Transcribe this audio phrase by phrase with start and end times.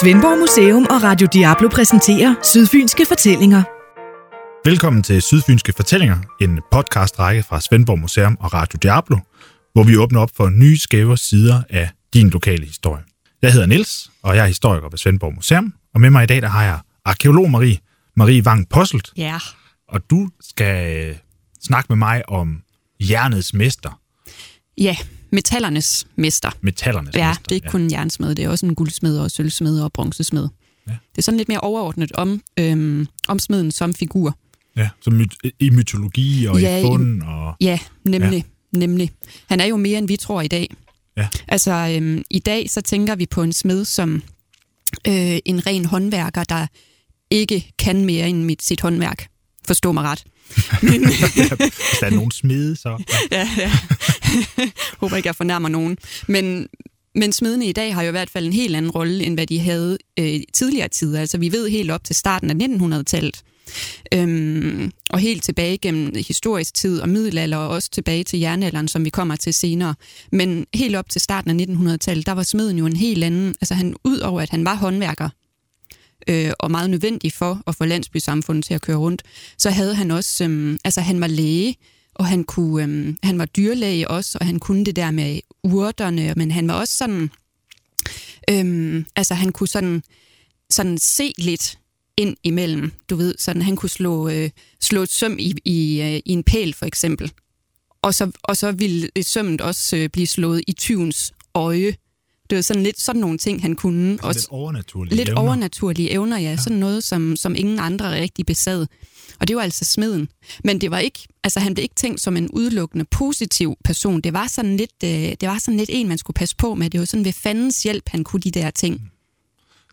[0.00, 3.62] Svendborg Museum og Radio Diablo præsenterer Sydfynske Fortællinger.
[4.68, 9.18] Velkommen til Sydfynske Fortællinger, en podcastrække fra Svendborg Museum og Radio Diablo,
[9.72, 13.02] hvor vi åbner op for nye skæve sider af din lokale historie.
[13.42, 16.42] Jeg hedder Niels, og jeg er historiker ved Svendborg Museum, og med mig i dag
[16.42, 17.78] der har jeg arkeolog Marie,
[18.16, 19.38] Marie Wang Posselt, Ja.
[19.88, 21.14] og du skal
[21.62, 22.62] snakke med mig om
[23.00, 24.00] jernets mester,
[24.78, 24.96] Ja,
[25.32, 26.50] metallernes mester.
[26.60, 27.42] metallernes Ja, mester.
[27.42, 30.48] det er ikke kun en jernsmed, det er også en guldsmed og sølvsmed og bronzesmed.
[30.88, 30.92] Ja.
[30.92, 34.38] Det er sådan lidt mere overordnet om, øhm, om smeden som figur.
[34.76, 37.54] Ja, så my- i mytologi og Ja, i i- fund og...
[37.60, 38.44] Ja, nemlig.
[38.72, 38.78] Ja.
[38.78, 39.10] nemlig.
[39.46, 40.74] Han er jo mere, end vi tror i dag.
[41.16, 41.28] Ja.
[41.48, 44.22] Altså, øhm, i dag så tænker vi på en smed som
[45.08, 46.66] øh, en ren håndværker, der
[47.30, 49.26] ikke kan mere end mit, sit håndværk.
[49.66, 50.24] Forstå mig ret.
[50.82, 53.02] Men, Hvis der er nogen smede, så...
[53.30, 53.72] ja, ja.
[55.00, 55.98] Håber ikke, jeg fornærmer nogen.
[56.26, 56.68] Men,
[57.14, 59.46] men smedene i dag har jo i hvert fald en helt anden rolle, end hvad
[59.46, 61.20] de havde øh, i tidligere tider.
[61.20, 63.42] Altså vi ved helt op til starten af 1900-tallet,
[64.12, 69.04] øhm, og helt tilbage gennem historisk tid og middelalder, og også tilbage til jernalderen, som
[69.04, 69.94] vi kommer til senere.
[70.32, 73.54] Men helt op til starten af 1900-tallet, der var smeden jo en helt anden...
[73.60, 75.28] Altså han, ud over at han var håndværker,
[76.28, 79.22] øh, og meget nødvendig for at få landsbysamfundet til at køre rundt,
[79.58, 81.76] så havde han også, øh, altså han var læge,
[82.14, 86.34] og han, kunne, øh, han var dyrlæge også, og han kunne det der med urterne,
[86.36, 87.30] men han var også sådan,
[88.50, 90.02] øh, altså han kunne sådan,
[90.70, 91.78] sådan se lidt
[92.16, 96.20] ind imellem, du ved, sådan han kunne slå, øh, slå et søm i, i, øh,
[96.24, 97.32] i en pæl for eksempel,
[98.02, 101.94] og så, og så ville sømmet også øh, blive slået i tyvens øje.
[102.50, 104.18] Det var sådan lidt sådan nogle ting, han kunne.
[104.22, 105.40] Også lidt overnaturlige Lidt evner.
[105.40, 106.50] overnaturlige evner, ja.
[106.50, 106.56] ja.
[106.56, 108.86] Sådan noget, som, som ingen andre rigtig besad.
[109.40, 110.28] Og det var altså smeden.
[110.64, 114.20] Men det var ikke, altså han blev ikke tænkt som en udelukkende positiv person.
[114.20, 116.90] Det var sådan lidt, øh, det var sådan lidt en, man skulle passe på med.
[116.90, 119.10] Det var sådan ved fandens hjælp, han kunne de der ting.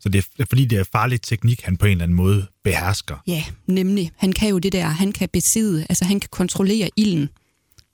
[0.01, 3.15] Så det er fordi, det er farlig teknik, han på en eller anden måde behersker.
[3.27, 4.11] Ja, nemlig.
[4.17, 7.29] Han kan jo det der, han kan besidde, altså han kan kontrollere ilden.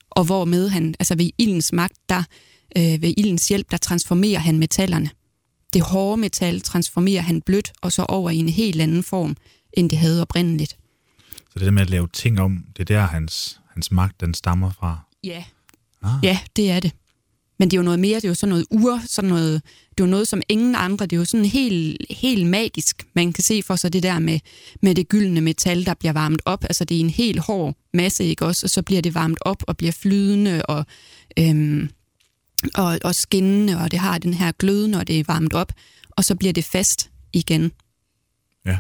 [0.10, 2.24] Og hvormed han, altså ved ildens magt, der,
[2.78, 5.10] øh, ved ildens hjælp, der transformerer han metallerne.
[5.74, 9.38] Det hårde metal transformerer han blødt, og så over i en helt anden form,
[9.74, 10.78] end det havde oprindeligt.
[11.30, 14.34] Så det der med at lave ting om, det er der, hans, hans magt den
[14.34, 15.00] stammer fra.
[15.24, 15.44] Ja.
[16.04, 16.10] Ah.
[16.24, 16.92] Ja, det er det.
[17.60, 20.04] Men det er jo noget mere, det er jo sådan noget ur, sådan noget, det
[20.04, 23.08] er jo noget som ingen andre, det er jo sådan helt, helt magisk.
[23.14, 24.40] Man kan se for sig det der med,
[24.82, 26.64] med det gyldne metal, der bliver varmet op.
[26.64, 28.66] Altså det er en helt hård masse, ikke også?
[28.66, 30.86] Og så bliver det varmet op og bliver flydende og,
[31.40, 31.90] øhm,
[32.76, 35.72] og, og skinnende, og det har den her gløde, når det er varmet op.
[36.10, 37.72] Og så bliver det fast igen.
[38.66, 38.78] Ja.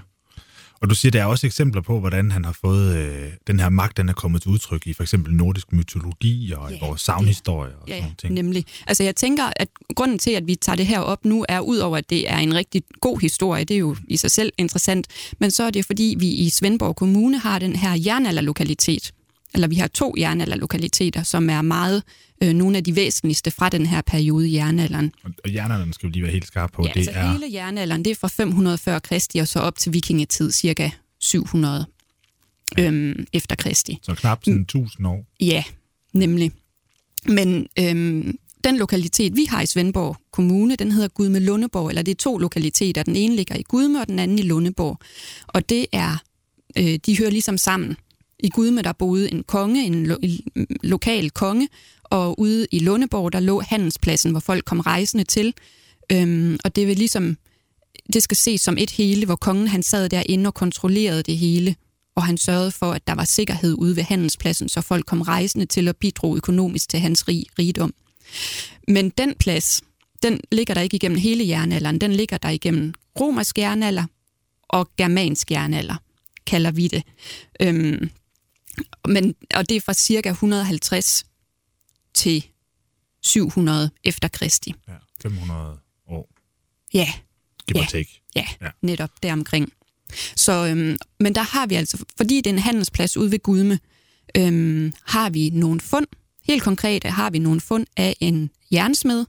[0.81, 3.69] Og du siger, der er også eksempler på, hvordan han har fået øh, den her
[3.69, 6.87] magt, den er kommet til udtryk i for eksempel nordisk mytologi og ja, i Ja,
[6.87, 8.33] vores savnhistorie og Ja, sådan nogle ting.
[8.33, 8.65] nemlig.
[8.87, 11.97] Altså jeg tænker, at grunden til, at vi tager det her op nu, er udover,
[11.97, 15.07] at det er en rigtig god historie, det er jo i sig selv interessant,
[15.39, 19.11] men så er det fordi, vi i Svendborg Kommune har den her jernalderlokalitet,
[19.53, 22.03] eller vi har to jernalderlokaliteter, som er meget
[22.43, 25.11] øh, nogle af de væsentligste fra den her periode i jernalderen.
[25.23, 26.83] Og, jernalderen skal vi lige være helt skarpe på.
[26.83, 29.77] Ja, det altså er, hele jernalderen, det er fra 500 før Kristi, og så op
[29.77, 31.85] til vikingetid, cirka 700
[32.79, 33.99] øhm, efter Kristi.
[34.03, 35.25] så knap sådan 1000 år.
[35.39, 35.63] Ja,
[36.13, 36.51] nemlig.
[37.25, 42.11] Men øhm, den lokalitet, vi har i Svendborg Kommune, den hedder Gudme Lundeborg, eller det
[42.11, 43.03] er to lokaliteter.
[43.03, 44.99] Den ene ligger i Gudme, og den anden i Lundeborg.
[45.47, 46.17] Og det er,
[46.77, 47.97] øh, de hører ligesom sammen.
[48.43, 50.17] I Gudme, der boede en konge, en lo-
[50.83, 51.67] lokal konge,
[52.03, 55.53] og ude i Lundeborg, der lå handelspladsen, hvor folk kom rejsende til.
[56.11, 57.37] Øhm, og det vil ligesom,
[58.13, 61.75] det skal ses som et hele, hvor kongen han sad derinde og kontrollerede det hele
[62.15, 65.65] og han sørgede for, at der var sikkerhed ude ved handelspladsen, så folk kom rejsende
[65.65, 67.93] til at bidrog økonomisk til hans rig, rigdom.
[68.87, 69.81] Men den plads,
[70.23, 74.03] den ligger der ikke igennem hele jernalderen, den ligger der igennem romersk jernalder
[74.63, 75.95] og germansk jernalder,
[76.47, 77.03] kalder vi det.
[77.61, 78.09] Øhm,
[79.07, 81.25] men, og det er fra cirka 150
[82.13, 82.45] til
[83.21, 84.73] 700 efter Kristi.
[84.87, 85.77] Ja, 500
[86.07, 86.29] år.
[86.93, 87.13] Ja,
[87.67, 87.85] Give Ja.
[87.89, 88.21] take.
[88.35, 88.69] Ja, Ja.
[88.81, 89.73] netop deromkring.
[90.35, 93.79] Så, øhm, men der har vi altså, fordi det er en handelsplads ude ved Gudme,
[94.37, 96.07] øhm, har vi nogle fund.
[96.43, 99.25] Helt konkret har vi nogle fund af en jernsmed,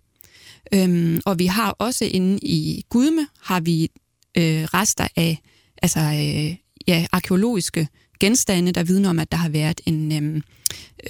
[0.75, 3.91] øhm, og vi har også inde i Gudme, har vi
[4.39, 5.39] øh, rester af
[5.83, 6.57] altså, øh,
[6.89, 7.89] ja, arkeologiske
[8.21, 10.43] genstande, der vidner om, at der har været en, øhm,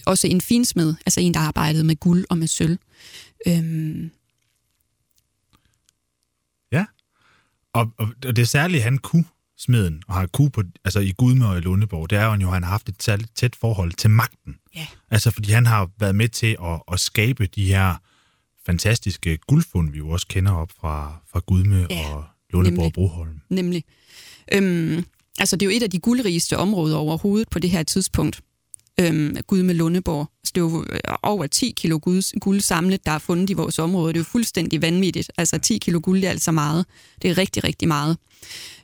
[0.06, 2.78] også en finsmed, altså en, der arbejdede med guld og med sølv.
[3.48, 4.10] Øhm,
[6.72, 6.84] Ja.
[7.72, 9.24] Og, og, og det særlige, han kunne
[9.58, 12.52] smeden, og har kunne på, altså i Gudme og i Lundeborg, det er jo, at
[12.52, 14.56] han har haft et særligt tæt forhold til magten.
[14.76, 17.94] ja, Altså, fordi han har været med til at, at skabe de her
[18.66, 22.14] fantastiske guldfund, vi jo også kender op fra, fra Gudme Ja.
[22.14, 22.92] og Lundeborg Nemlig.
[22.92, 23.40] Broholm.
[23.48, 23.84] nemlig.
[24.52, 25.04] Øhm,
[25.38, 28.40] altså, det er jo et af de guldrigeste områder overhovedet på det her tidspunkt.
[29.00, 30.30] Øhm, Gud med Lundeborg.
[30.44, 33.52] Så det er jo øh, over 10 kilo guld, guld samlet, der er fundet i
[33.52, 34.12] vores område.
[34.12, 35.30] Det er jo fuldstændig vanvittigt.
[35.36, 36.86] Altså 10 kilo guld det er altså meget.
[37.22, 38.16] Det er rigtig, rigtig meget.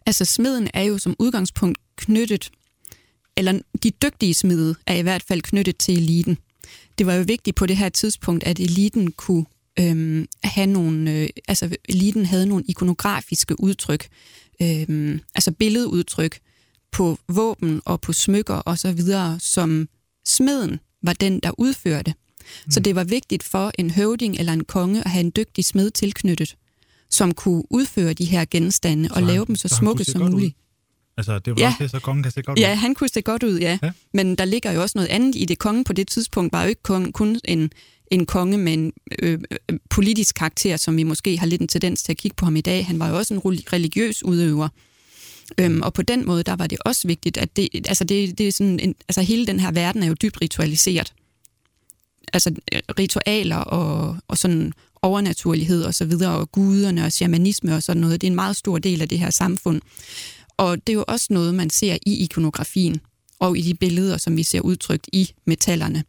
[0.07, 2.51] Altså smeden er jo som udgangspunkt knyttet,
[3.37, 6.39] eller de dygtige smede er i hvert fald knyttet til eliten.
[6.99, 9.45] Det var jo vigtigt på det her tidspunkt, at eliten kunne
[9.81, 14.09] øhm, have nogle, øh, altså eliten havde nogle ikonografiske udtryk,
[14.63, 16.39] øhm, altså billedudtryk
[16.93, 19.89] på våben og på smykker og så videre, som
[20.27, 22.15] smeden var den, der udførte.
[22.67, 22.71] Mm.
[22.71, 25.91] Så det var vigtigt for en høvding eller en konge at have en dygtig smed
[25.91, 26.57] tilknyttet,
[27.11, 30.31] som kunne udføre de her genstande og han- lave dem så, så smukke som ud?
[30.31, 30.57] muligt.
[31.17, 31.75] Altså, det var Ja.
[31.79, 32.77] det, så kongen kan se godt Ja, ud.
[32.77, 33.79] han kunne se godt ud, ja.
[33.83, 33.87] Ja.
[33.87, 33.93] ja.
[34.15, 35.59] Men der ligger jo også noget andet i det.
[35.59, 37.71] Kongen på det tidspunkt var jo ikke kun, kun en,
[38.11, 38.93] en konge med en
[39.23, 42.45] øh, øh, politisk karakter, som vi måske har lidt en tendens til at kigge på
[42.45, 42.87] ham i dag.
[42.87, 44.69] Han var jo også en reli- religiøs udøver.
[45.59, 48.49] Øhm, og på den måde, der var det også vigtigt, at det, altså det, det
[48.49, 51.13] er sådan en, altså hele den her verden er jo dybt ritualiseret.
[52.33, 54.73] Altså øh, ritualer og, og sådan
[55.03, 58.57] overnaturlighed og så videre, og guderne og shamanisme og sådan noget, det er en meget
[58.57, 59.81] stor del af det her samfund.
[60.57, 63.01] Og det er jo også noget, man ser i ikonografien
[63.39, 66.05] og i de billeder, som vi ser udtrykt i metallerne.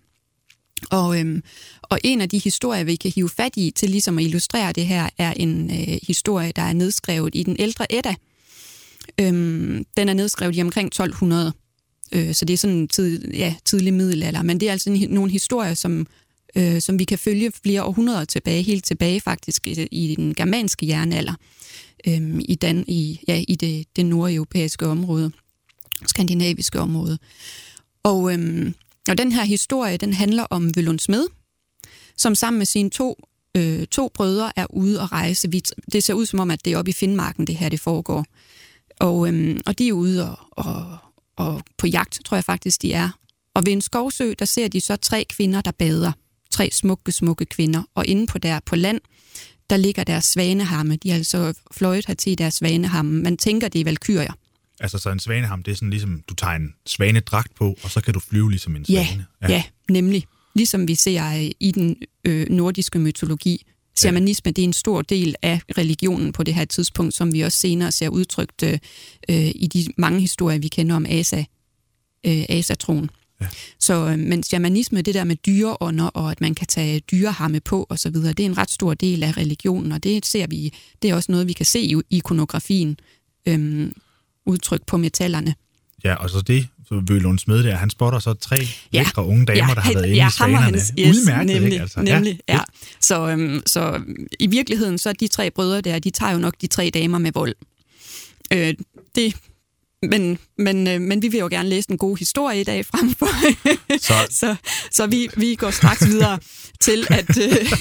[0.89, 1.43] Og, øhm,
[1.81, 4.87] og en af de historier, vi kan hive fat i til ligesom at illustrere det
[4.87, 8.15] her, er en øh, historie, der er nedskrevet i den ældre Edda.
[9.19, 11.53] Øhm, den er nedskrevet i omkring 1200,
[12.11, 14.41] øh, så det er sådan en tid, ja, tidlig middelalder.
[14.41, 16.07] Men det er altså en, nogle historier, som,
[16.55, 20.87] øh, som vi kan følge flere århundreder tilbage, helt tilbage faktisk i, i den germanske
[20.87, 21.33] jernalder,
[22.07, 25.31] øh, i, Dan, i, ja, i det, det nordeuropæiske område,
[26.07, 27.17] skandinaviske område.
[28.03, 28.73] Og, øhm,
[29.09, 31.27] og den her historie, den handler om Vølund Smed,
[32.18, 33.19] som sammen med sine to,
[33.57, 35.51] øh, to brødre er ude at rejse.
[35.51, 37.80] Vi, det ser ud som om, at det er oppe i Finnmarken, det her det
[37.80, 38.25] foregår.
[39.00, 40.98] Og, øhm, og de er ude og, og,
[41.36, 43.09] og på jagt, tror jeg faktisk, de er.
[43.56, 46.12] Og ved en skovsø, der ser de så tre kvinder, der bader.
[46.51, 47.83] Tre smukke, smukke kvinder.
[47.95, 49.01] Og inde på der på land,
[49.69, 50.95] der ligger deres svanehamme.
[50.95, 53.21] De har altså fløjet her til deres svanehamme.
[53.21, 54.33] Man tænker, det er valkyrier.
[54.81, 58.01] Altså, så en svaneham, det er sådan ligesom, du tager en svanedragt på, og så
[58.01, 59.25] kan du flyve ligesom en Ja, svane.
[59.41, 59.47] ja.
[59.49, 60.25] ja nemlig.
[60.55, 61.95] Ligesom vi ser øh, i den
[62.25, 63.65] øh, nordiske mytologi.
[63.97, 67.57] Shamanisme, det er en stor del af religionen på det her tidspunkt, som vi også
[67.57, 68.79] senere ser udtrykt øh,
[69.29, 71.43] øh, i de mange historier, vi kender om Asa,
[72.25, 73.09] øh, Asatroen.
[73.41, 73.47] Ja.
[73.79, 77.85] Så, øh, men shamanisme, det der med dyreånder, og at man kan tage dyrehamme på
[77.89, 81.15] osv., det er en ret stor del af religionen, og det ser vi, det er
[81.15, 82.97] også noget, vi kan se i ikonografien,
[83.47, 83.91] øh,
[84.45, 85.55] udtrykt på metallerne.
[86.03, 88.55] Ja, og så det, så Vølund Smed der, han spotter så tre
[88.93, 88.99] Ja.
[89.03, 90.63] lækre unge damer, Ja, der har været inde ja, i svanerne.
[90.77, 91.81] hans- yes, Udmærket, nemlig, ikke?
[91.81, 92.53] Altså, Nemlig, ja.
[92.53, 92.59] ja.
[92.59, 92.63] ja.
[92.99, 94.01] Så, øhm, så
[94.39, 97.17] i virkeligheden, så er de tre brødre der, de tager jo nok de tre damer
[97.17, 97.55] med vold.
[98.53, 98.73] Øh,
[99.15, 99.35] det,
[100.09, 103.13] men, men, øh, men vi vil jo gerne læse en god historie i dag frem
[103.15, 103.27] for.
[104.07, 104.55] Så, så
[104.91, 106.39] så vi, vi går straks videre
[106.79, 107.71] til, at, øh,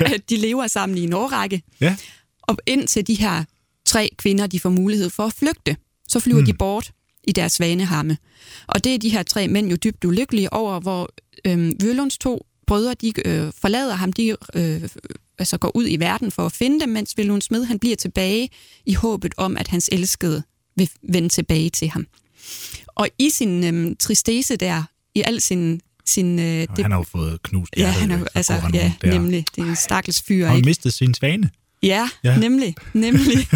[0.14, 1.62] at de lever sammen i en årrække.
[1.80, 1.96] ja,
[2.42, 3.44] Og indtil de her
[3.86, 5.76] tre kvinder, de får mulighed for at flygte,
[6.08, 6.46] så flyver mm.
[6.46, 6.92] de bort
[7.24, 8.18] i deres svanehamme.
[8.66, 11.10] Og det er de her tre mænd jo dybt ulykkelige over, hvor
[11.46, 14.82] øh, Vølunds to brødre, de øh, forlader ham, de øh,
[15.38, 18.48] altså går ud i verden for at finde dem, mens Vølund Smed, han bliver tilbage
[18.86, 20.42] i håbet om, at hans elskede
[20.76, 22.06] vil vende tilbage til ham.
[22.86, 24.82] Og i sin øh, tristesse der,
[25.14, 25.80] i al sin...
[26.06, 28.22] sin øh, og han har jo fået knust ja, hjertet, han ikke?
[28.22, 29.12] er, Så altså, han ja, der.
[29.12, 29.44] nemlig.
[29.56, 30.66] Det er en stakkels fyr, Har han ikke?
[30.66, 31.50] mistet sin svane?
[31.86, 32.30] Ja, Ja.
[32.30, 32.38] ja.
[32.38, 33.48] nemlig, nemlig.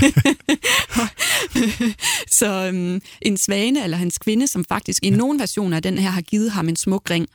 [2.39, 6.11] så øhm, en svane eller hans kvinde, som faktisk i nogle versioner af den her
[6.11, 7.27] har givet ham en smuk ring.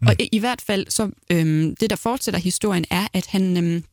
[0.00, 0.06] Mm.
[0.06, 3.84] Og i, i hvert fald, så øhm, det der fortsætter historien, er, at han, øhm,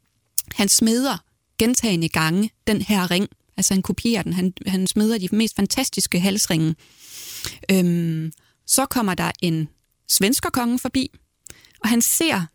[0.55, 1.17] han smeder
[1.59, 3.27] gentagende gange den her ring.
[3.57, 6.75] Altså han kopierer den, han, han smeder de mest fantastiske halsringe.
[7.71, 8.31] Øhm,
[8.67, 9.67] så kommer der en
[10.09, 11.11] svenskerkonge forbi,
[11.83, 12.45] og han ser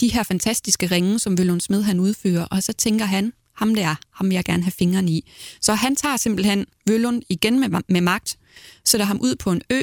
[0.00, 3.94] de her fantastiske ringe, som Vølund Smed han udfører, og så tænker han, ham der,
[4.12, 5.30] ham vil jeg gerne have fingrene i.
[5.60, 8.36] Så han tager simpelthen Vølund igen med, med magt,
[8.84, 9.82] sætter ham ud på en ø,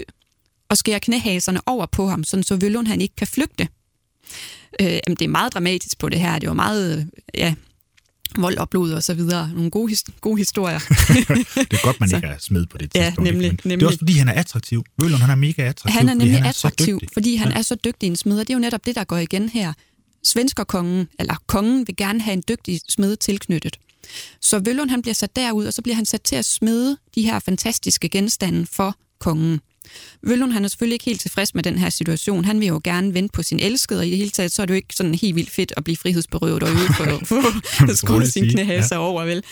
[0.70, 3.68] og skærer knæhaserne over på ham, sådan så Vølund han ikke kan flygte.
[4.80, 6.40] Øh, jamen, det er meget dramatisk på det her.
[6.40, 7.54] Det var meget, øh, ja,
[8.38, 9.50] vold og blod og så videre.
[9.54, 10.80] Nogle gode, his- gode historier.
[10.90, 13.28] Det er godt, man Så- ikke er smed på det Ja, tidspunkt.
[13.28, 13.40] ikke?
[13.40, 13.88] nemlig, Det er nemlig.
[13.88, 14.84] også, fordi han er attraktiv.
[15.02, 15.98] Vølund, han er mega attraktiv.
[16.00, 17.10] Han er fordi nemlig han er så attraktiv, dygtig.
[17.14, 17.58] fordi han Ja.
[17.58, 19.74] er så dygtig en smed, og det er jo netop det, der går igen her.
[20.24, 23.80] Svenskerkongen, eller kongen, vil gerne have en dygtig smed tilknyttet.
[24.42, 27.22] Så Vølund han bliver sat derud, og så bliver han sat til at smede de
[27.22, 29.62] her fantastiske genstande for kongen.
[30.22, 32.46] Vøllund han er selvfølgelig ikke helt tilfreds med den her situation.
[32.46, 34.66] Han vil jo gerne vente på sin elskede, og i det hele taget, så er
[34.66, 37.92] det jo ikke sådan helt vildt fedt at blive frihedsberøvet og ude for, for, for
[37.92, 39.02] at skrue sin knæhase ja.
[39.02, 39.44] over, vel?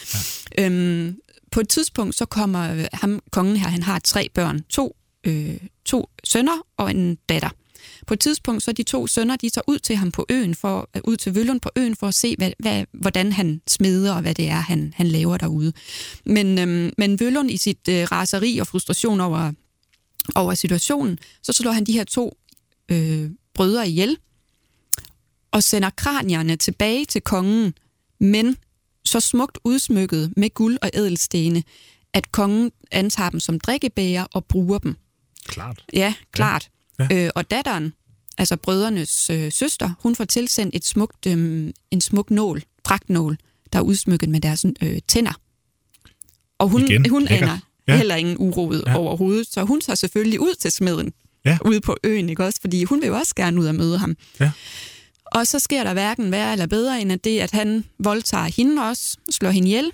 [0.57, 0.65] Ja.
[0.65, 1.17] Øhm,
[1.51, 4.61] på et tidspunkt, så kommer ham, kongen her, han har tre børn.
[4.69, 7.49] To, øh, to sønner og en datter.
[8.07, 10.89] På et tidspunkt, så de to sønner, de tager ud til ham på øen, for,
[11.03, 14.35] ud til Vøllund på øen, for at se, hvad, hvad, hvordan han smeder, og hvad
[14.35, 15.73] det er, han, han laver derude.
[16.25, 19.51] Men, øhm, men Vøllund i sit øh, raseri og frustration over,
[20.35, 22.37] over situationen, så slår han de her to
[22.91, 24.17] øh, brødre ihjel,
[25.51, 27.73] og sender kranierne tilbage til kongen,
[28.19, 28.57] men
[29.05, 31.63] så smukt udsmykket med guld og ædelstene,
[32.13, 34.95] at kongen antager dem som drikkebæger og bruger dem.
[35.45, 35.85] Klart.
[35.93, 36.63] Ja, klart.
[36.63, 36.78] Ja.
[36.99, 37.07] Ja.
[37.11, 37.93] Øh, og datteren,
[38.37, 43.37] altså brødrenes øh, søster, hun får tilsendt et smukt, øh, en smuk nål, dragtnål,
[43.73, 45.33] der er udsmykket med deres øh, tænder.
[46.59, 47.97] Og hun, Igen, hun aner ja.
[47.97, 48.97] heller ingen uroet ja.
[48.97, 51.13] overhovedet, så hun tager selvfølgelig ud til smeden
[51.45, 51.57] ja.
[51.65, 52.61] ude på øen, ikke også?
[52.61, 54.17] Fordi hun vil jo også gerne ud og møde ham.
[54.39, 54.51] Ja.
[55.25, 58.81] Og så sker der hverken værre eller bedre, end at det, at han voldtager hende
[58.81, 59.91] også, slår hende ihjel.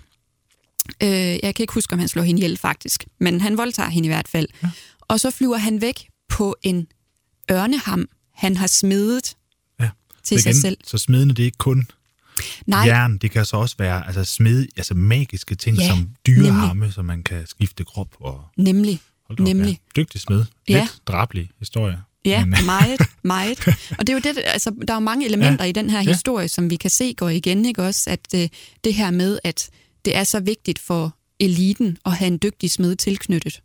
[1.04, 4.08] Øh, jeg kan ikke huske, om han slår hende ihjel faktisk, men han voldtager hende
[4.08, 4.48] i hvert fald.
[4.64, 4.70] Ja.
[5.02, 6.88] Og så flyver han væk på en
[7.52, 9.36] ørneham, han har smedet
[9.80, 9.90] ja.
[10.24, 10.78] til igen, sig selv.
[10.86, 11.88] Så smedene, det er ikke kun
[12.66, 12.80] Nej.
[12.80, 17.06] jern, det kan så også være altså smed, altså magiske ting ja, som dyreharme, som
[17.06, 18.16] man kan skifte krop.
[18.20, 19.00] Og, nemlig.
[19.40, 19.68] Nemlig.
[19.68, 20.02] Op, ja.
[20.02, 20.38] Dygtig smed.
[20.38, 20.88] Lidt ja.
[21.08, 22.02] drabelig historie.
[22.26, 23.68] Ja, Men, meget, meget.
[23.68, 25.70] Og det er jo det, altså, der er jo mange elementer ja.
[25.70, 26.12] i den her ja.
[26.12, 28.10] historie, som vi kan se går igen, ikke også?
[28.10, 28.50] At øh,
[28.84, 29.70] det her med, at
[30.06, 33.62] det er så vigtigt for eliten at have en dygtig smed tilknyttet.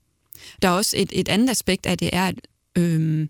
[0.62, 2.34] Der er også et, et andet aspekt af det, er, at
[2.78, 3.28] øh,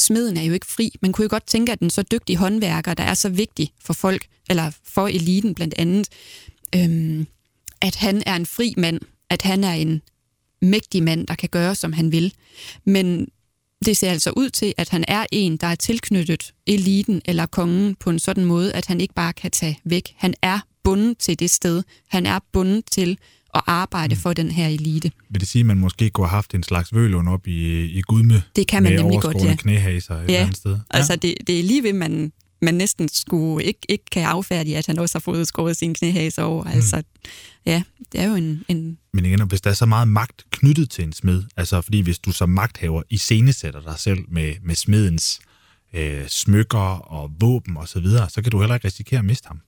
[0.00, 0.92] smeden er jo ikke fri.
[1.02, 3.92] Man kunne jo godt tænke, at den så dygtige håndværker, der er så vigtig for
[3.92, 6.08] folk, eller for eliten blandt andet,
[6.74, 7.26] øhm,
[7.80, 10.02] at han er en fri mand, at han er en
[10.62, 12.34] mægtig mand, der kan gøre, som han vil.
[12.84, 13.28] Men
[13.84, 17.94] det ser altså ud til, at han er en, der er tilknyttet eliten eller kongen
[17.94, 20.14] på en sådan måde, at han ikke bare kan tage væk.
[20.16, 21.82] Han er bundet til det sted.
[22.08, 23.18] Han er bundet til
[23.54, 24.20] at arbejde mm.
[24.20, 25.10] for den her elite.
[25.30, 28.00] Vil det sige, at man måske kunne have haft en slags vølund op i, i
[28.00, 28.42] Gudme?
[28.56, 29.54] Det kan man nemlig godt, ja.
[29.54, 30.24] knæhaser et ja.
[30.24, 30.72] eller andet sted.
[30.72, 34.76] Ja, altså det, det er lige ved, man, man næsten skulle ikke, ikke kan affærdige,
[34.76, 36.64] at han også har fået skåret sin knæhaser over.
[36.64, 36.70] Mm.
[36.70, 37.02] Altså,
[37.66, 38.98] ja, det er jo en, en...
[39.12, 42.18] Men igen, hvis der er så meget magt knyttet til en smed, altså fordi hvis
[42.18, 45.40] du som magthaver iscenesætter dig selv med, med smedens
[45.94, 46.78] øh, smykker
[47.12, 49.60] og våben og så videre, så kan du heller ikke risikere at miste ham.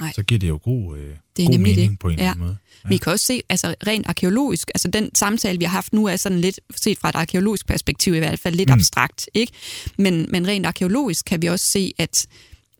[0.00, 0.12] Nej.
[0.14, 1.98] Så giver det jo god, øh, det er god mening det.
[1.98, 2.18] på en ja.
[2.18, 2.56] eller anden måde.
[2.84, 2.88] Ja.
[2.88, 6.16] Vi kan også se, altså rent arkeologisk, altså den samtale, vi har haft nu, er
[6.16, 8.72] sådan lidt, set fra et arkeologisk perspektiv i hvert fald, lidt mm.
[8.72, 9.52] abstrakt, ikke?
[9.98, 12.26] Men, men rent arkeologisk kan vi også se, at,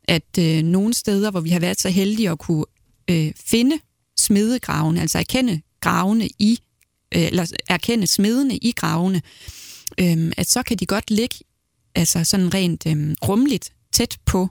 [0.05, 2.65] at øh, nogle steder, hvor vi har været så heldige at kunne
[3.11, 3.79] øh, finde
[4.19, 6.59] smedegravene, altså erkende gravene i,
[7.15, 9.23] øh, eller erkende smedene i gravene,
[10.01, 11.37] øh, at så kan de godt ligge
[11.95, 14.49] altså sådan rent øh, rumligt tæt på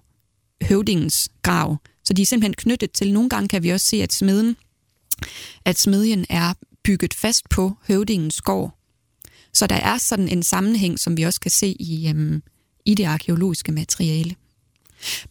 [0.63, 1.77] høvdingens grav.
[2.03, 3.13] Så de er simpelthen knyttet til.
[3.13, 4.55] Nogle gange kan vi også se, at smeden,
[5.65, 6.53] at smedjen er
[6.83, 8.77] bygget fast på høvdingens gård.
[9.53, 12.43] Så der er sådan en sammenhæng, som vi også kan se i, øhm,
[12.85, 14.35] i det arkeologiske materiale.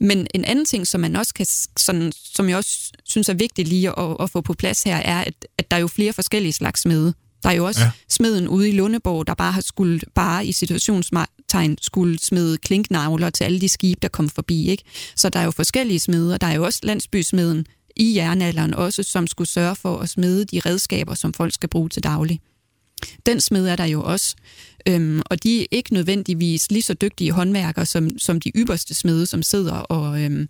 [0.01, 1.47] Men en anden ting, som man også kan,
[1.77, 5.21] sådan, som jeg også synes er vigtigt lige at, at få på plads her, er,
[5.21, 7.15] at, at der er jo flere forskellige slags smede.
[7.43, 7.91] Der er jo også ja.
[8.09, 13.45] smeden ude i Lundeborg, der bare har skulle, bare i situationstegn skulle smede klinknavler til
[13.45, 14.69] alle de skibe, der kom forbi.
[14.69, 14.85] Ikke?
[15.17, 16.37] Så der er jo forskellige smeder.
[16.37, 17.67] Der er jo også landsbysmeden
[17.97, 21.89] i jernalderen også, som skulle sørge for at smede de redskaber, som folk skal bruge
[21.89, 22.41] til daglig.
[23.27, 24.37] Den smed er der jo også,
[24.87, 29.27] øhm, og de er ikke nødvendigvis lige så dygtige håndværkere som, som de ypperste smede,
[29.27, 30.49] som sidder og, øhm,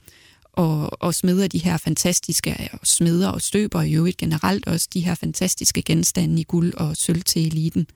[0.60, 5.00] og, og smeder de her fantastiske og smeder og støber i øvrigt generelt også de
[5.00, 7.86] her fantastiske genstande i guld og sølv til eliten.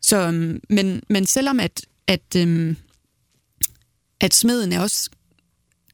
[0.00, 2.76] Så, øhm, men, men selvom at, at, øhm,
[4.20, 5.10] at smeden er også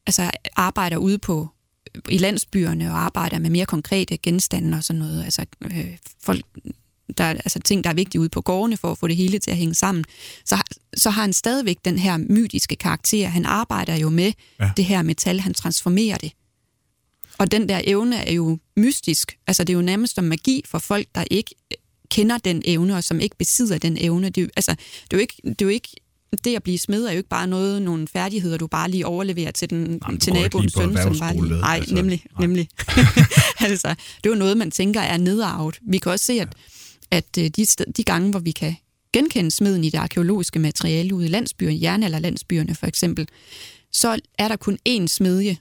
[0.07, 1.49] altså arbejder ude på
[2.09, 6.45] i landsbyerne og arbejder med mere konkrete genstande og sådan noget, altså øh, folk
[7.17, 9.39] der er altså ting, der er vigtige ude på gårdene for at få det hele
[9.39, 10.03] til at hænge sammen,
[10.45, 10.57] så,
[10.97, 13.27] så har han stadigvæk den her mytiske karakter.
[13.27, 14.71] Han arbejder jo med ja.
[14.77, 16.31] det her metal, han transformerer det.
[17.37, 19.37] Og den der evne er jo mystisk.
[19.47, 21.55] Altså det er jo nærmest som magi for folk, der ikke
[22.09, 24.29] kender den evne, og som ikke besidder den evne.
[24.29, 25.89] Det er, altså, det er jo ikke, det er jo ikke
[26.43, 29.51] det at blive smed er jo ikke bare noget, nogle færdigheder, du bare lige overleverer
[29.51, 30.97] til, den, Jamen, til naboens søn.
[30.97, 32.23] Som bare lige, nej, altså, nemlig.
[32.31, 32.47] Nej.
[32.47, 32.69] nemlig.
[33.69, 35.79] altså, det er jo noget, man tænker er nedarvet.
[35.81, 36.53] Vi kan også se, at ja
[37.11, 37.65] at øh, de,
[37.97, 38.75] de gange, hvor vi kan
[39.13, 43.27] genkende smeden i det arkeologiske materiale ude i landsbyerne, jernalderlandsbyerne for eksempel,
[43.91, 45.57] så er der kun én smedje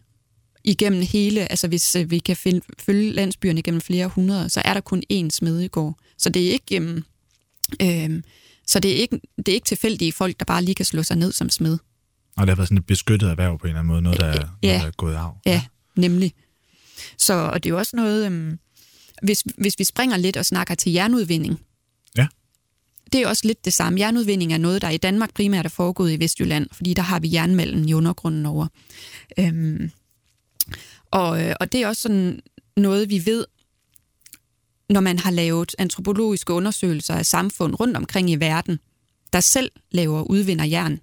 [0.64, 4.74] igennem hele, altså hvis øh, vi kan finde, følge landsbyerne gennem flere hundrede, så er
[4.74, 5.94] der kun én smedjegård.
[6.18, 7.04] Så det er ikke, øhm,
[7.82, 8.22] øh,
[8.66, 11.16] Så det er, ikke, det er ikke tilfældige folk, der bare lige kan slå sig
[11.16, 11.78] ned som smed.
[12.36, 14.26] Og det har været sådan et beskyttet erhverv på en eller anden måde, noget, der,
[14.26, 14.68] er, Ja.
[14.68, 15.30] noget, der er gået af.
[15.46, 15.62] Ja,
[15.96, 16.32] nemlig.
[17.18, 18.58] Så og det er jo også noget, øhm,
[19.22, 21.60] hvis, hvis vi springer lidt og snakker til jernudvinding,
[22.16, 22.26] Ja.
[23.12, 24.00] det er også lidt det samme.
[24.00, 27.32] Jernudvinding er noget, der i Danmark primært er foregået i Vestjylland, fordi der har vi
[27.32, 28.66] jernmalmen i undergrunden over.
[29.38, 29.90] Øhm,
[31.10, 32.40] og, øh, og det er også sådan
[32.76, 33.46] noget, vi ved,
[34.90, 38.78] når man har lavet antropologiske undersøgelser af samfund rundt omkring i verden,
[39.32, 41.00] der selv laver udvinder jern,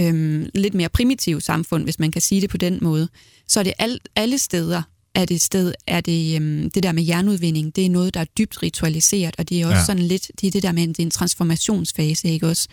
[0.00, 3.08] øhm, lidt mere primitive samfund, hvis man kan sige det på den måde,
[3.48, 4.82] så er det alt, alle steder,
[5.14, 8.24] er det, sted, er det, øhm, det der med jernudvinding, det er noget, der er
[8.24, 9.84] dybt ritualiseret, og det er også Ja.
[9.84, 12.68] sådan lidt, det er det der med, at det er en transformationsfase, ikke også?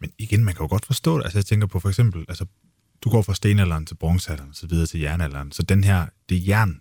[0.00, 1.24] Men igen, man kan jo godt forstå det.
[1.24, 2.44] Altså jeg tænker på for eksempel, altså
[3.04, 5.52] du går fra stenalderen til bronzealderen, så videre til jernalderen.
[5.52, 6.80] Så den her, det jern,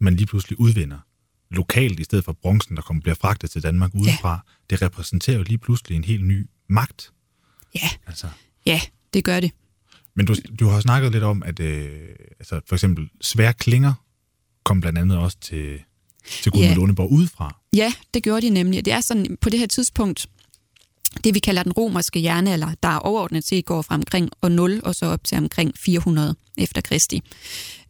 [0.00, 0.98] man lige pludselig udvinder
[1.50, 4.38] lokalt, i stedet for bronzen, der kommer, bliver fragtet til Danmark udefra, ja.
[4.70, 7.12] det repræsenterer jo lige pludselig en helt ny magt.
[7.74, 8.26] Ja, Altså,
[8.66, 8.80] ja,
[9.14, 9.50] det gør det.
[10.14, 12.00] men du, du har snakket lidt om, at øh,
[12.38, 13.94] altså for eksempel svære klinger
[14.64, 15.78] kom blandt andet også til,
[16.42, 16.74] til Gudmund Ja.
[16.74, 17.56] Lundeborg udefra.
[17.76, 18.84] Ja, det gjorde de nemlig.
[18.84, 20.26] Det er sådan, på det her tidspunkt,
[21.24, 24.94] det vi kalder den romerske jernalder, der overordnet set går fra omkring år 0 og
[24.94, 27.22] så op til omkring 400 efter Kristi.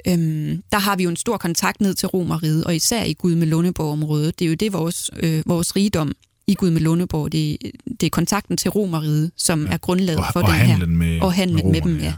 [0.09, 3.35] Øhm, der har vi jo en stor kontakt ned til Romeriet, og især i Gud
[3.35, 4.39] med Lundeborg-området.
[4.39, 6.13] Det er jo det, vores, øh, vores rigdom
[6.47, 7.59] i Gud med Lundeborg, det,
[8.01, 9.73] det er kontakten til Romeriet, som ja.
[9.73, 10.87] er grundlaget Og, for og den her.
[10.87, 12.15] med, og handlen med, romerne, dem, ja.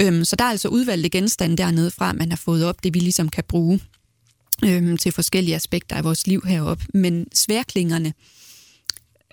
[0.00, 2.98] Øhm, så der er altså udvalgte genstande dernede fra, man har fået op, det vi
[2.98, 3.80] ligesom kan bruge
[4.64, 6.84] øhm, til forskellige aspekter af vores liv heroppe.
[6.94, 8.14] Men sværklingerne,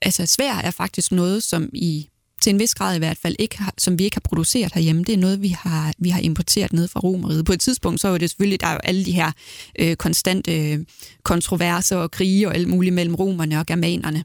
[0.01, 2.07] altså svær er faktisk noget, som i
[2.41, 5.03] til en vis grad i hvert fald, ikke har, som vi ikke har produceret herhjemme.
[5.03, 7.45] Det er noget, vi har, vi har importeret ned fra Romeriet.
[7.45, 9.31] På et tidspunkt, så er det selvfølgelig, der er jo alle de her
[9.79, 10.79] øh, konstante øh,
[11.23, 14.23] kontroverser og krige og alt muligt mellem romerne og germanerne.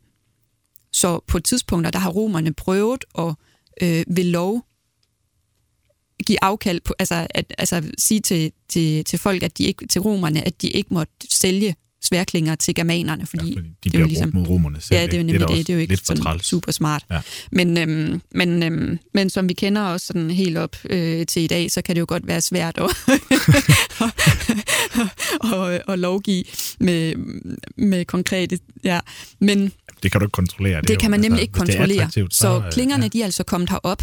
[0.92, 3.34] Så på et tidspunkt, der har romerne prøvet at
[3.82, 4.64] øh, ved lov
[6.26, 10.00] give afkald på, altså, at, altså sige til, til, til folk, at de ikke, til
[10.00, 13.90] romerne, at de ikke måtte sælge sværklinger til germanerne, fordi, Ja, fordi de det er
[13.90, 15.00] bliver ligesom, mod romerne selv.
[15.00, 15.48] Ja, det er jo nemlig det.
[15.48, 16.46] også Det er jo ikke sådan træls.
[16.46, 17.04] super smart.
[17.10, 17.20] Ja.
[17.52, 21.46] Men, øhm, men, øhm, men som vi kender også sådan helt op øh, til i
[21.46, 22.84] dag, så kan det jo godt være svært at,
[25.54, 26.44] at, at lovgive
[26.80, 27.14] med,
[27.76, 28.58] med konkrete...
[28.84, 29.00] Ja.
[29.40, 30.80] Men Det kan du ikke kontrollere.
[30.80, 32.02] det, det kan jo- man nemlig altså, ikke det er kontrollere.
[32.02, 33.08] attraktivt, Så øh, klingerne, ja.
[33.08, 34.02] de er altså kommet herop.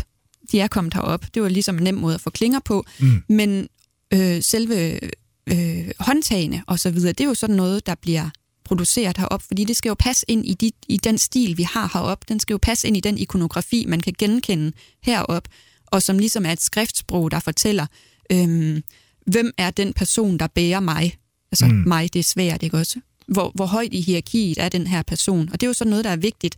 [0.53, 1.25] De er kommet herop.
[1.33, 2.85] Det var ligesom en nem måde at få klinger på.
[2.99, 3.23] Mm.
[3.29, 3.67] Men
[4.13, 4.99] øh, selve
[5.47, 8.29] øh, håndtagene og så videre, det er jo sådan noget, der bliver
[8.65, 11.89] produceret herop, fordi det skal jo passe ind i, de, i den stil, vi har
[11.93, 12.29] herop.
[12.29, 14.71] Den skal jo passe ind i den ikonografi, man kan genkende
[15.03, 15.47] herop,
[15.87, 17.85] og som ligesom er et skriftsprog, der fortæller,
[18.31, 18.83] øhm,
[19.27, 21.15] hvem er den person, der bærer mig?
[21.51, 21.83] Altså Mm.
[21.87, 22.99] mig, det er svært, ikke også?
[23.27, 25.49] Hvor, hvor højt i hierarkiet er den her person?
[25.49, 26.57] Og det er jo sådan noget, der er vigtigt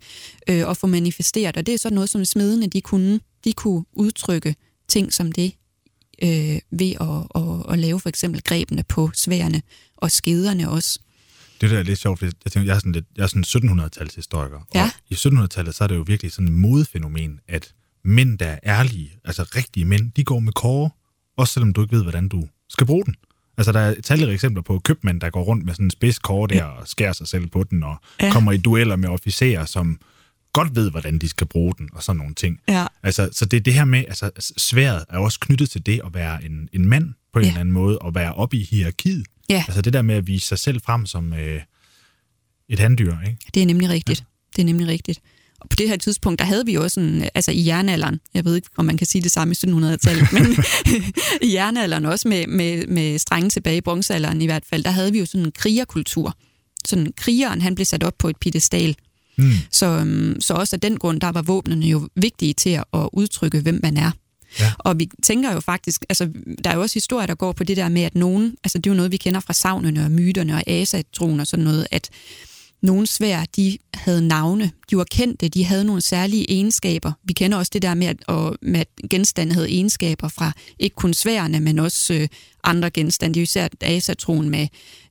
[0.50, 3.86] øh, at få manifesteret, og det er sådan noget, som smedene de kunne, de kunne
[3.94, 4.56] udtrykke
[4.88, 5.56] ting som det
[6.24, 9.62] øh, ved at, at, at lave for eksempel grebene på sværene
[9.98, 11.00] og skederne også.
[11.62, 13.70] Det der er lidt sjovt, fordi jeg tænker, jeg er sådan, lidt, jeg er sådan
[13.72, 14.60] en 1700-tals historiker.
[14.76, 14.84] Ja.
[14.84, 17.74] Og i 1700-tallet, så er det jo virkelig sådan et modefænomen, at
[18.04, 20.90] mænd, der er ærlige, altså rigtige mænd, de går med kåre,
[21.38, 23.16] også selvom du ikke ved, hvordan du skal bruge den.
[23.58, 26.48] Altså, der er talrige eksempler på købmænd, der går rundt med sådan en spids kåre
[26.48, 27.96] der og skærer sig selv på den, og.
[28.22, 28.32] Ja.
[28.32, 30.00] kommer i dueller med officerer, som
[30.54, 32.60] godt ved, hvordan de skal bruge den, og sådan nogle ting.
[32.68, 32.86] Ja.
[33.04, 36.14] Altså, så det er det her med, altså sværet er også knyttet til det at
[36.14, 37.50] være en, en mand på en Ja.
[37.50, 39.26] eller anden måde, og være oppe i hierarkiet.
[39.50, 39.64] Ja.
[39.68, 41.62] Altså det der med at vise sig selv frem som øh,
[42.70, 43.38] et handdyr, ikke?
[43.54, 44.20] Det er nemlig rigtigt.
[44.20, 44.26] Ja.
[44.56, 45.20] Det er nemlig rigtigt.
[45.70, 48.56] På det her tidspunkt, der havde vi jo også en, altså i jernalderen, jeg ved
[48.56, 50.44] ikke, om man kan sige det samme i 1700-tallet, men
[51.50, 55.12] i jernalderen også med, med, med strenge tilbage i bronzealderen i hvert fald, der havde
[55.12, 56.38] vi jo sådan en krigerkultur.
[56.88, 58.96] Sådan krigeren, han blev sat op på et piedestal.
[59.38, 59.52] Mm.
[59.72, 63.10] Så, øhm, så også af den grund, der var våbnene jo vigtige til at, at
[63.14, 64.12] udtrykke, hvem man er.
[64.60, 64.72] Ja.
[64.80, 66.30] Og vi tænker jo faktisk, altså
[66.64, 68.88] der er jo også historier, der går på det der med, at nogen, altså det
[68.88, 72.10] er jo noget, vi kender fra savnene og myterne og asatroen og sådan noget, at
[72.86, 77.12] nogle svær, de havde navne, de var kendte, de havde nogle særlige egenskaber.
[77.24, 80.96] Vi kender også det der med, at, og, med at genstande havde egenskaber fra ikke
[80.96, 82.28] kun sværene, men også øh,
[82.64, 83.34] andre genstande.
[83.34, 84.68] Det er jo især asatroen med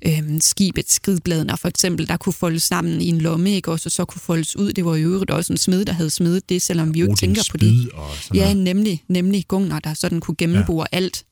[0.06, 3.70] øh, skibets skridbladene, for eksempel, der kunne foldes sammen i en lomme, ikke?
[3.70, 4.72] også, og så kunne foldes ud.
[4.72, 7.18] Det var jo øvrigt også en smed, der havde smedet det, selvom vi jo ikke
[7.18, 7.68] tænker på det.
[7.68, 10.96] spyd Og sådan Ja, nemlig, nemlig gungner, der sådan kunne gennembore ja.
[10.96, 11.24] alt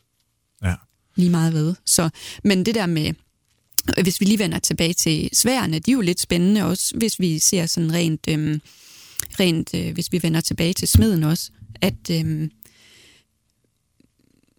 [0.65, 0.75] ja.
[1.17, 1.75] lige meget ved.
[1.87, 2.11] Så,
[2.45, 3.13] men det der med,
[4.03, 7.39] hvis vi lige vender tilbage til sværene, de er jo lidt spændende også, hvis vi
[7.39, 8.61] ser sådan rent, øhm,
[9.41, 12.51] rent øh, hvis vi vender tilbage til smeden også, at øhm,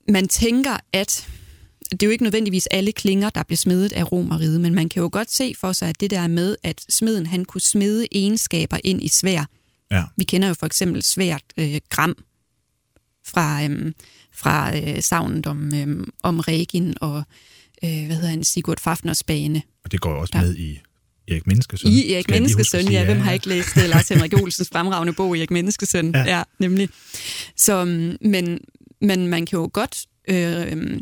[0.09, 1.27] man tænker, at
[1.91, 5.01] det er jo ikke nødvendigvis alle klinger, der bliver smedet af romeriet, men man kan
[5.01, 8.77] jo godt se for sig, at det der med, at smeden han kunne smede egenskaber
[8.83, 9.45] ind i svær,
[9.93, 10.03] Ja.
[10.15, 12.15] Vi kender jo for eksempel svært øh, gram
[13.25, 13.93] fra, øhm,
[14.31, 17.23] fra øh, savnet om, øhm, om Regin og
[17.85, 19.61] øh, hvad hedder han, Sigurd Fafners bane.
[19.85, 20.41] Og det går også Ja.
[20.41, 20.79] med i
[21.27, 21.91] Erik Menneskesøn.
[21.91, 22.91] I Erik Menneskesøn, sige.
[22.99, 23.05] ja.
[23.05, 26.11] Hvem har ikke læst uh, Lars Henrik Olsens fremragende bog, Erik Menneskesøn?
[26.15, 26.19] Ja.
[26.23, 26.89] Ja, ja nemlig.
[27.55, 28.59] Så, mm, men,
[29.01, 30.99] men man kan jo godt øh,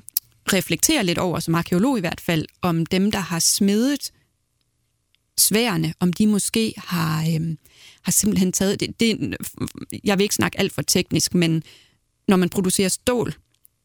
[0.53, 4.11] reflektere lidt over, som arkeolog i hvert fald, om dem, der har smedet
[5.37, 7.55] sværene, om de måske har, øh,
[8.01, 8.79] har simpelthen taget...
[8.79, 9.37] Det, det,
[10.03, 11.63] jeg vil ikke snakke alt for teknisk, men
[12.27, 13.33] når man producerer stål,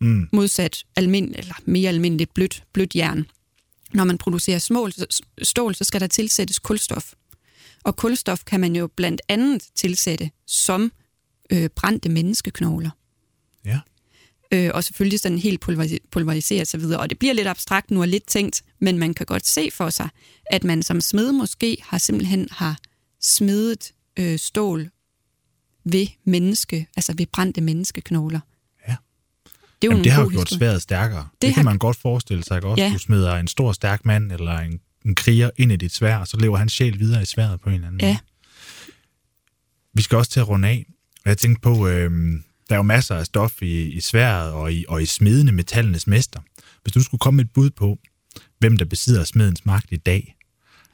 [0.00, 0.28] Mm.
[0.32, 3.26] modsat almind, eller mere almindeligt blødt, blødt jern.
[3.94, 4.92] Når man producerer smål,
[5.42, 7.12] stål, så skal der tilsættes kulstof.
[7.84, 10.92] Og kulstof kan man jo blandt andet tilsætte som
[11.52, 12.90] øh, brændte menneskeknogler.
[13.64, 13.80] Ja.
[14.52, 17.00] Øh, og selvfølgelig sådan helt pulveri- pulveriseret så videre.
[17.00, 19.90] Og det bliver lidt abstrakt nu og lidt tænkt, men man kan godt se for
[19.90, 20.08] sig,
[20.50, 22.78] at man som smed måske har simpelthen har
[23.20, 24.90] smedet øh, stål
[25.84, 28.40] ved menneske, altså ved brændte menneskeknogler.
[29.82, 31.28] Det er jo Jamen, en det har jo gjort sværet stærkere.
[31.32, 32.82] Det, det har- kan man godt forestille sig, ikke også?
[32.84, 32.90] Ja.
[32.92, 36.28] Du smider en stor, stærk mand eller en, en kriger ind i dit svær, og
[36.28, 38.06] så lever hans sjæl videre i sværet på en eller anden Ja.
[38.06, 38.18] måde.
[39.94, 40.86] Vi skal også til at runde af.
[41.24, 42.10] Jeg tænkte på, øh,
[42.68, 46.06] der er jo masser af stof i, i sværet og i, og i smedene, metallenes
[46.06, 46.40] mester.
[46.82, 47.98] Hvis du skulle komme med et bud på,
[48.58, 50.36] hvem der besidder smedens magt i dag.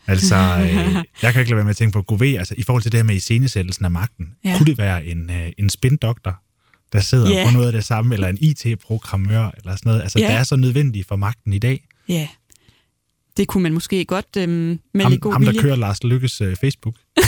[0.06, 2.82] Altså, øh, jeg kan ikke lade være med at tænke på Gouvet, altså i forhold
[2.82, 4.34] til det her med iscenesættelsen af magten.
[4.44, 4.54] Ja.
[4.56, 6.42] Kunne det være en, øh, en spindoktor,
[6.92, 7.44] der sidder Ja.
[7.46, 10.24] på noget af det samme, eller en IT-programmør, eller sådan noget, altså Ja.
[10.26, 11.84] der er så nødvendig for magten i dag.
[12.08, 12.28] Ja,
[13.36, 15.62] det kunne man måske godt øhm, med Ham, lidt god ham der vilje.
[15.62, 16.94] kører Lars Lykkes øh, Facebook.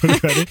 [0.00, 0.48] Kunne det det?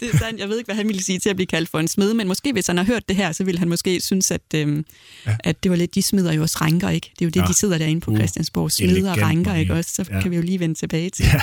[0.00, 0.40] Det er sandt.
[0.40, 2.28] Jeg ved ikke, hvad han ville sige til at blive kaldt for en smed, men
[2.28, 4.84] måske hvis han har hørt det her, så ville han måske synes, at, øhm,
[5.26, 5.36] Ja.
[5.44, 7.10] at det var lidt, de smider jo også rænker, ikke?
[7.18, 7.46] Det er jo det, Ja.
[7.46, 9.60] de sidder derinde på Uh, Christiansborg, smider og rænker, Maria.
[9.60, 9.90] ikke også?
[9.94, 10.20] Så Ja.
[10.20, 11.24] kan vi jo lige vende tilbage til.
[11.32, 11.40] Ja,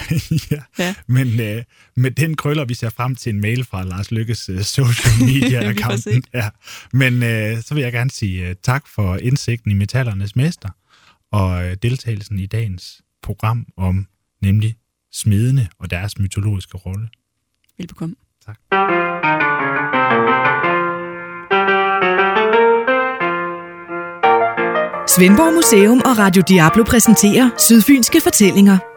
[0.51, 0.61] ja.
[0.79, 0.93] Ja.
[1.07, 1.63] Men øh,
[1.95, 5.83] med den krøller, vi ser frem til en mail fra Lars Lykkes øh, social media-account.
[5.89, 6.23] præcis.
[6.33, 6.49] ja.
[6.93, 10.69] Men øh, så vil jeg gerne sige øh, tak for indsigten i metallernes mester
[11.35, 14.07] og øh, deltagelsen i dagens program om
[14.41, 14.75] nemlig
[15.11, 17.07] smedene og deres mytologiske rolle.
[17.77, 18.15] Velbekomme.
[18.45, 18.57] Tak.
[25.07, 28.94] Svendborg Museum og Radio Diablo præsenterer Sydfynske Fortællinger.